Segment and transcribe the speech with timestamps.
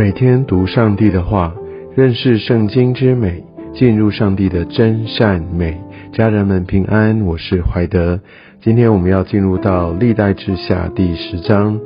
[0.00, 1.54] 每天读上帝的话，
[1.94, 3.44] 认识圣经之美，
[3.74, 5.78] 进入上帝的真善美。
[6.10, 8.18] 家人们平安，我是怀德。
[8.62, 11.78] 今天我们要进入到历代志下第十章。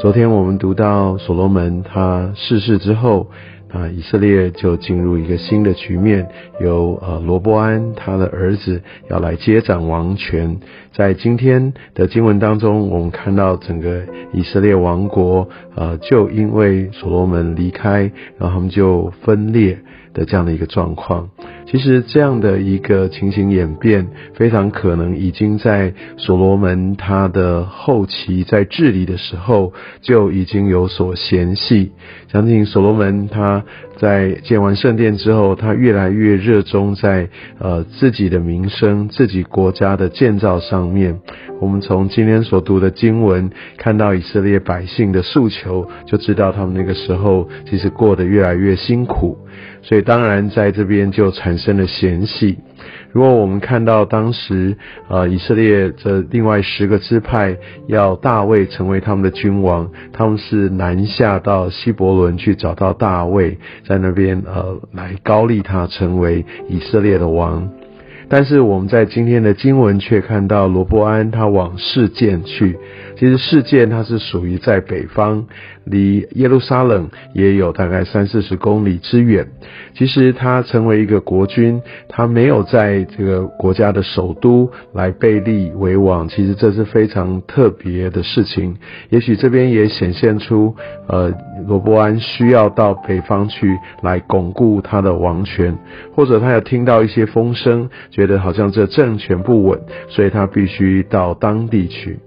[0.00, 3.30] 昨天我们读到所罗门他逝世之后。
[3.74, 6.28] 啊，以色列就进入一个新的局面，
[6.60, 10.56] 由呃罗伯安他的儿子要来接掌王权。
[10.92, 19.76] 在今天的经文当中，我们看到整个以色列王国，呃，就因为所罗门离开，然后他们就分裂
[20.12, 21.28] 的这样的一个状况。
[21.74, 31.90] 其实这样的一个情形演变，非常可能已经在所罗门他的后期在治理的时候就已经有所嫌隙。
[32.30, 33.64] 相信所罗门他
[33.96, 41.18] 在建完圣殿之后，他越来越热衷在呃自己的名声、自己国家的建造上面。
[41.60, 49.36] 我们从今天所读的经文看到以色列百姓的诉求，就知道他们那个时候其实过得越来越辛苦。
[49.84, 52.58] 所以当然在这边就产生了嫌隙。
[53.12, 54.76] 如果我们看到当时
[55.08, 67.68] 呃以色列这另外十个支派要大卫成为他们的君王，他们是南下到希伯伦去找到大卫，在那边呃来高立他成为以色列的王。
[68.26, 72.76] 但是我们在今天的经文却看到罗伯安他往事件去。
[73.24, 75.46] 其实事件它是属于在北方，
[75.84, 79.48] 离耶路撒冷也有大概三四十公里之远。
[79.94, 86.28] 其实他成为一个国君，他没有在这个国家的首都来被立为王。
[86.28, 88.76] 其实这是非常特别的事情。
[89.08, 90.76] 也许这边也显现出，
[91.08, 91.32] 呃，
[91.66, 95.74] 罗伯安需要到北方去来巩固他的王权，
[96.14, 99.80] 或者他有听到一些风声，觉得好像这政权不稳，
[100.10, 102.18] 所以他必须到当地去。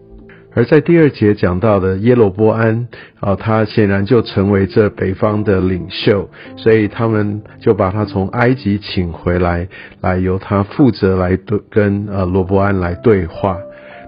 [0.57, 2.87] 而在第二节讲到的耶罗波安
[3.19, 9.67] 啊，他显然就成为这北方的领袖，所以他们就把他从埃及请回来，
[10.01, 13.55] 来由他负责来对跟呃罗伯安来对话。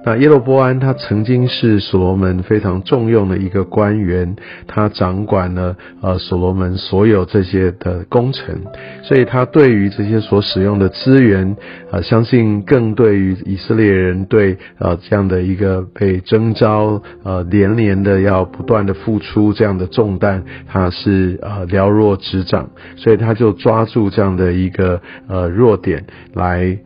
[0.10, 8.56] 那耶罗波安他曾经是所罗门非常重用的一个官员，他掌管了呃所罗门所有这些的工程，
[9.04, 11.56] 所以他对于这些所使用的资源，
[11.92, 26.04] 啊，相信更对于以色列人对呃这样的一个被征召，呃连连的要不断的付出这样的重担，他是呃了若指掌，所以他就抓住这样的一个呃弱点
[26.34, 26.80] 来。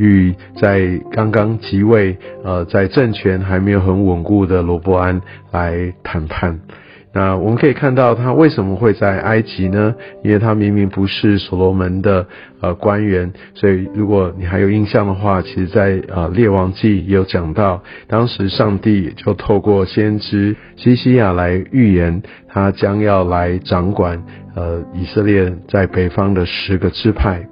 [0.00, 5.20] 与在刚刚即位，呃，在政权还没有很稳固的罗伯安
[5.52, 6.58] 来谈判。
[7.12, 9.96] 那我们可以看到他为什么会在埃及呢？
[10.22, 12.24] 因为他明明不是所罗门的
[12.60, 24.22] 呃官员，所以如果你还有印象的话，其实在呃列王记有讲到，当时上帝就透过先知西西亚来预言，他将要来掌管
[24.54, 27.44] 呃以色列在北方的十个支派。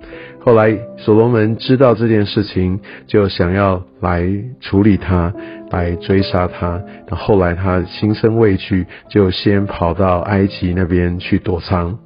[0.48, 4.26] 后来所罗门知道这件事情，就想要来
[4.62, 5.30] 处理他，
[5.70, 6.80] 来追杀他。
[7.06, 11.98] 那后来他心生畏惧，就先跑到埃及那边去躲藏。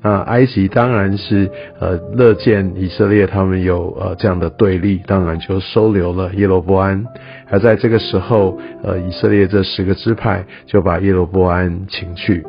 [0.00, 7.04] 那埃及当然是呃乐见以色列他们有呃这样的对立，当然就收留了耶罗波安。
[7.50, 12.42] 而在这个时候，呃以色列这十个支派就把耶罗波安请去。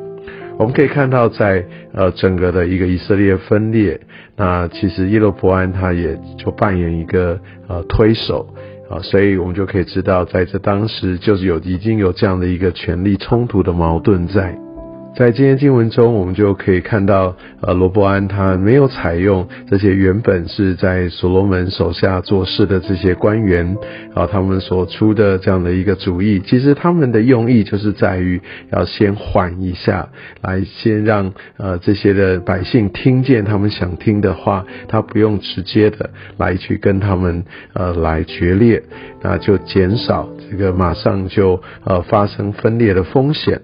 [0.57, 3.99] 我们可以看到，在呃整个的一个以色列分裂，
[4.35, 8.47] 那其实耶罗伯安他也就扮演一个呃推手
[8.89, 14.60] 啊，所以我们就可以知道，在这当时就是有已经有这样的一个权力冲突的矛盾在。
[15.13, 23.77] 在今天经文中，我们就可以看到，呃，罗伯安他没有采用这些原本是在所罗门手下做事的这些官员，
[24.15, 30.07] 啊，他们所出的这样的一个主意，其实他们的用意就是在于要先缓一下，
[30.41, 37.43] 来先让呃这些的百姓听见他们想听的话，他不用直接的来去跟他们
[37.73, 38.81] 呃来决裂，
[39.21, 43.61] 那就减少这个马上就呃发生分裂的风险。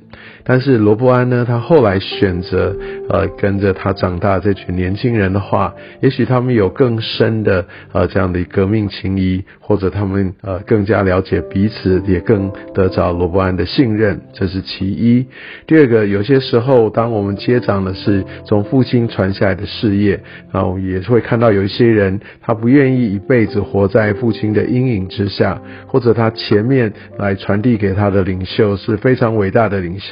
[0.50, 1.44] 但是罗伯安呢？
[1.46, 2.74] 他后来选择
[3.10, 15.25] 呃跟着他长大这群年轻人的话，也许他们有更深的呃这样的革命情谊，或者他们呃更加了解彼此，也更得着罗伯安的信任，这是其一。
[15.66, 20.18] 第二个，有些时候当我们接掌的是从父亲传下来的事业，
[20.54, 29.98] 然后也会看到有一些人他不愿意一辈子活在父亲的阴影之下，或者他前面来传递给他的领袖是非常伟大的领。
[30.00, 30.06] 袖，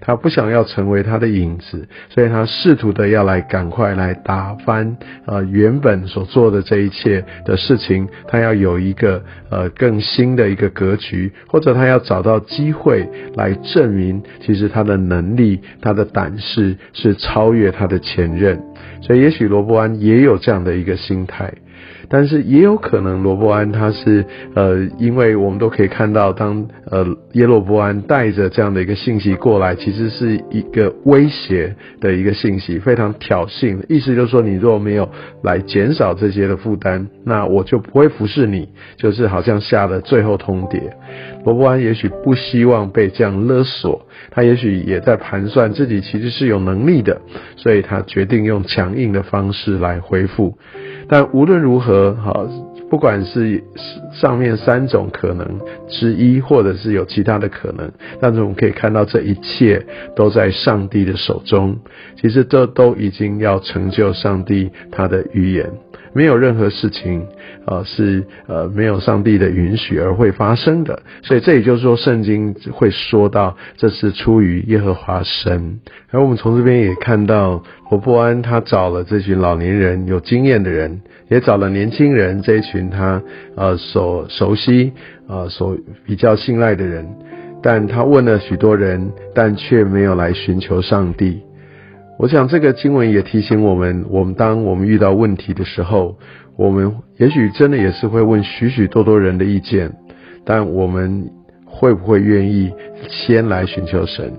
[0.00, 4.96] 他不想要成为他的影子，所以他试图的要来赶快来打翻
[5.26, 18.60] 呃原本所做的这一切的事情，他要有一个呃更新的一个格局，或者他要找到机会来证明，其实他的能力、他的胆识是超越他的前任，
[19.02, 21.52] 所以也许罗伯安也有这样的一个心态。
[22.08, 24.24] 但是也有可能罗伯安他是
[24.54, 35.08] 呃，因为我们都可以看到，当呃耶罗伯安带着这样的一个信息过来，其实是一个威胁的一个信息，非常挑衅，意思就是说，你若没有
[35.42, 40.80] 来减少这些的负担，那我就不会服侍你，就是好像下了最后通牒。
[41.44, 47.20] 罗伯安也许不希望被这样勒索，他也许也在盘算自己其实是有能力的，
[47.56, 50.56] 所以他决定用强硬的方式来回复。
[51.08, 52.46] 但无论如何，好，
[52.88, 53.62] 不管是
[54.12, 57.90] 上面三种可能之一，或者是有其他的可能，
[58.20, 59.84] 但是我们可以看到这一切
[60.14, 61.76] 都在上帝的手中。
[62.20, 65.70] 其实这都已经要成就上帝他的预言。
[66.12, 67.26] 没有任何事情，
[67.66, 71.02] 呃，是呃没有上帝的允许而会发生的。
[71.22, 75.78] 所以这也就是说，圣经会说到这是出于耶和华神。
[76.10, 83.22] 而我们从这边也看到，罗伯安他找了这群老年人、有经验的人，也找了年轻人这一群他
[83.56, 84.92] 呃所熟悉、
[85.28, 87.06] 呃所比较信赖的人，
[87.62, 91.42] 但他问了许多人，但却没有来寻求上帝。
[92.18, 96.18] 我想这个经文也提醒我们，我们当我们遇到问题的时候，
[96.56, 99.92] 我们也许真的也是会问许许多多人的意见，
[100.44, 101.30] 但我们
[101.66, 102.72] 会不会愿意
[103.08, 104.32] 先来寻求神，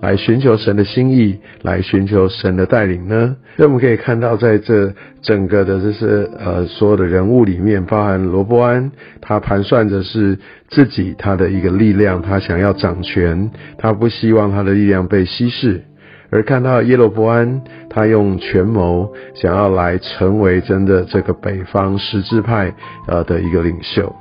[0.00, 3.36] 来寻求神的心意，来寻求神的带领呢？
[3.56, 6.06] 所以我们可以看到，在这整个的这些
[6.38, 10.38] 呃所有的人物里面，包含罗伯安，他盘算着是
[10.68, 15.82] 自己他的一个力量，他想要掌权，他不希望他的力量被稀释。
[16.34, 22.74] 而看到耶罗伯安，他用权谋想要来成为真的这个北方十字派
[23.06, 24.12] 呃的一个领袖，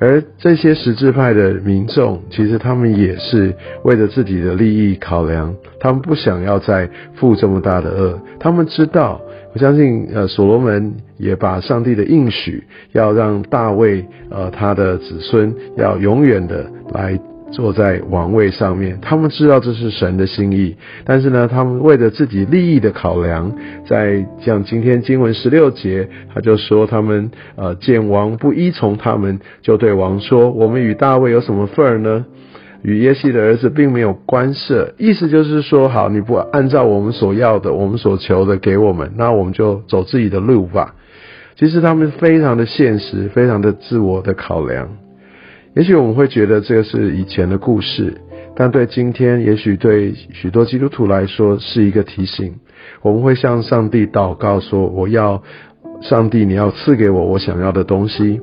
[0.00, 3.54] 而这些十字派的民众，其实他们也是
[3.84, 9.20] 为了自己的利益考量，他们不想要再负这么大的恶，他们知道，
[9.54, 17.16] 我相信呃所罗门也把上帝的应许，要让大卫呃他的子孙要永远的来。
[17.52, 23.52] 坐在王位上面，他们知道这是神的心意，但是呢，他们为了自己利益的考量，
[23.86, 32.26] 在像今天经文十六节，他就说他们呃见王不依从他们，就对王说：我们与大卫有什么份儿呢？
[32.82, 34.92] 与耶西的儿子并没有关涉。
[34.98, 40.94] 意思就是说，好，你不按照我们所要的、我们所求的给我们，那我们就走自己的路吧。
[41.56, 44.88] 其实他们非常的现实，非常的自我的考量。
[45.76, 48.14] 也许我们会觉得这个是以前的故事，
[48.56, 52.54] 但对今天，也许对许多基督徒来说是一个提醒。
[53.02, 55.42] 我们会向上帝祷告说：“我要
[56.00, 58.40] 上帝，你要赐给我我想要的东西。”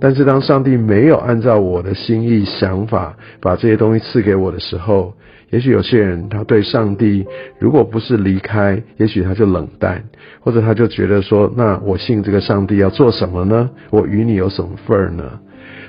[0.00, 5.14] 但是当上帝没有按照我的心意、想法把这些东西赐给我的时候，
[5.50, 7.24] 也许有些人他对上帝，
[7.60, 10.02] 如果不是离开，也许他就冷淡，
[10.40, 13.70] 或者他就觉得说：“那我信这个上帝要做什么呢？
[13.90, 15.38] 我与你有什么份儿呢？”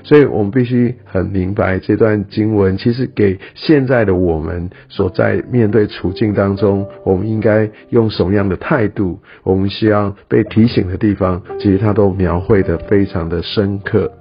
[0.06, 9.20] 所以我们必须很明白这段经文，其实给现在的我们所在面对处境当中，我们应该用什么样的态度？
[9.42, 14.12] 我们需要被提醒的地方，其实他都描绘的非常的深刻。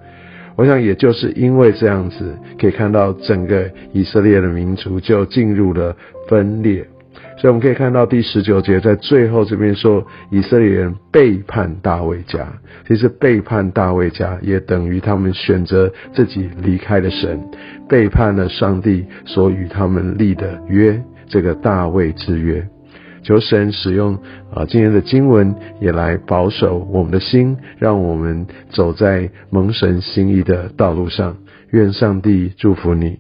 [0.57, 5.95] 我想，也就是因为这样子，可以看到整个以色列的民族就进入了
[6.29, 6.87] 分裂。
[7.37, 12.47] 所以我们可以看到第十九节，在最后这边说，以色列人背叛大卫家。
[12.87, 17.41] 其实背叛大卫家，也等于他们选择自己离开了神，
[17.89, 22.67] 背叛了上帝所与他们立的约，这个大卫之约。
[23.23, 24.15] 求神使用
[24.55, 31.37] 啊今天的经文，也来保守我们的心，让我们走在蒙神心意的道路上。
[31.71, 33.19] 愿上帝祝福你。